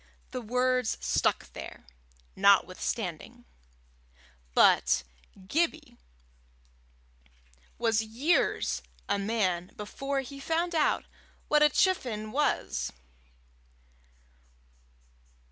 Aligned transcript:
The 0.31 0.41
word 0.41 0.87
stuck 0.87 1.53
there, 1.53 1.85
notwithstanding; 2.35 3.45
but 4.55 5.03
Gibbie 5.47 5.95
was 7.77 8.01
years 8.01 8.81
a 9.07 9.19
man 9.19 9.69
before 9.75 10.21
he 10.21 10.39
found 10.39 10.73
out 10.73 11.05
what 11.49 11.61
a 11.61 11.69
chifenn 11.69 12.31
was. 12.31 12.91